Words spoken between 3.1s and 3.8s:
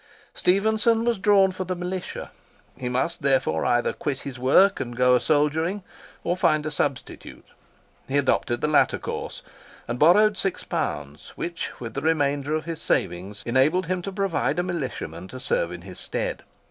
therefore